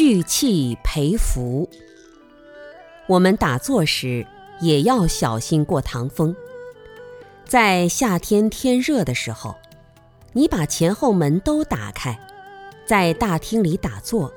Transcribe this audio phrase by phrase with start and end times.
[0.00, 1.68] 聚气培福。
[3.06, 4.26] 我们打坐时
[4.58, 6.34] 也要小心过堂风。
[7.44, 9.56] 在夏天天热的时候，
[10.32, 12.18] 你把前后门都打开，
[12.86, 14.32] 在大厅里打坐。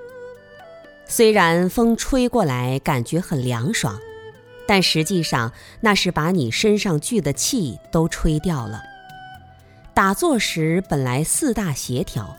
[1.06, 3.98] 虽然风吹过来感觉很凉爽，
[4.68, 8.84] 但实际上那是把你身上聚的气都吹掉了。
[9.94, 12.36] 打坐时本来四大协调。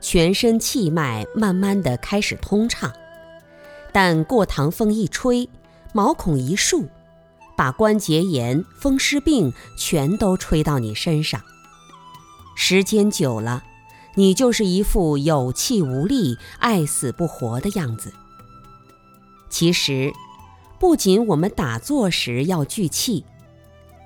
[0.00, 2.92] 全身气脉慢慢的开始通畅，
[3.92, 5.48] 但过堂风一吹，
[5.92, 6.88] 毛孔一竖，
[7.56, 11.42] 把关节炎、风湿病全都吹到你身上。
[12.54, 13.64] 时间久了，
[14.14, 18.12] 你就是一副有气无力、爱死不活的样子。
[19.50, 20.12] 其实，
[20.78, 23.24] 不仅我们打坐时要聚气，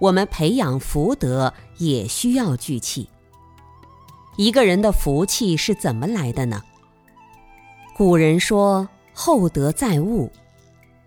[0.00, 3.08] 我们培养福德也需要聚气。
[4.36, 6.62] 一个人的福气是怎么来的呢？
[7.94, 10.32] 古人说“厚德载物”，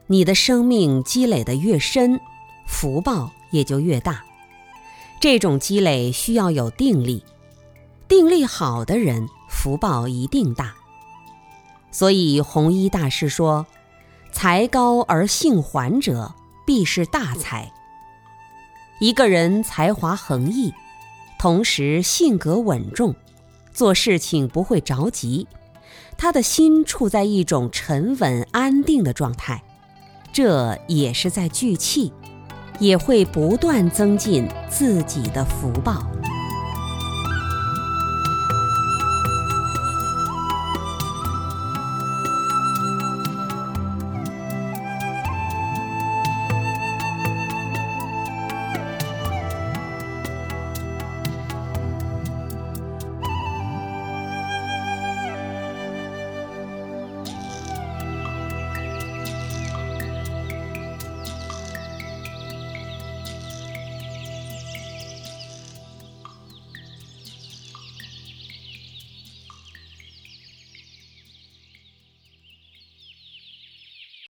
[0.08, 2.20] 你的生命积累的越深，
[2.68, 4.24] 福报也就越大。
[5.20, 7.24] 这种积累需要有定力，
[8.08, 10.76] 定力好的人福报一定大。
[11.90, 13.66] 所以弘一大师说
[14.32, 17.72] ：“才高而性缓者，必是大才。”
[19.02, 20.72] 一个人才华横溢。
[21.46, 23.14] 同时，性格稳重，
[23.72, 25.46] 做事情不会着急，
[26.18, 29.64] 他的心处在一种沉稳安定的状态，
[30.34, 32.12] 这也是在聚气，
[32.80, 36.10] 也会不断增进自己的福报。